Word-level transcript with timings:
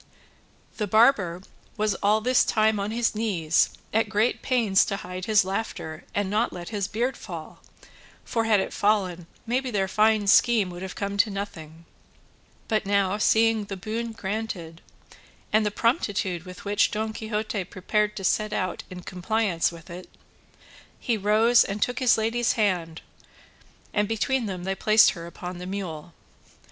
The 0.77 0.87
barber 0.87 1.43
was 1.77 1.93
all 2.01 2.21
this 2.21 2.43
time 2.43 2.79
on 2.79 2.89
his 2.89 3.13
knees 3.13 3.69
at 3.93 4.09
great 4.09 4.41
pains 4.41 4.83
to 4.85 4.95
hide 4.95 5.25
his 5.25 5.45
laughter 5.45 6.05
and 6.15 6.27
not 6.27 6.51
let 6.51 6.69
his 6.69 6.87
beard 6.87 7.15
fall, 7.15 7.59
for 8.25 8.45
had 8.45 8.59
it 8.59 8.73
fallen 8.73 9.27
maybe 9.45 9.69
their 9.69 9.87
fine 9.87 10.25
scheme 10.25 10.71
would 10.71 10.81
have 10.81 10.95
come 10.95 11.17
to 11.17 11.29
nothing; 11.29 11.85
but 12.67 12.87
now 12.87 13.19
seeing 13.19 13.65
the 13.65 13.77
boon 13.77 14.11
granted, 14.11 14.81
and 15.53 15.67
the 15.67 15.69
promptitude 15.69 16.45
with 16.45 16.65
which 16.65 16.89
Don 16.89 17.13
Quixote 17.13 17.63
prepared 17.65 18.15
to 18.15 18.23
set 18.23 18.53
out 18.53 18.81
in 18.89 19.03
compliance 19.03 19.71
with 19.71 19.91
it, 19.91 20.09
he 20.99 21.15
rose 21.15 21.63
and 21.63 21.79
took 21.79 21.99
his 21.99 22.17
lady's 22.17 22.53
hand, 22.53 23.01
and 23.93 24.07
between 24.07 24.47
them 24.47 24.63
they 24.63 24.73
placed 24.73 25.11
her 25.11 25.27
upon 25.27 25.59
the 25.59 25.67
mule. 25.67 26.13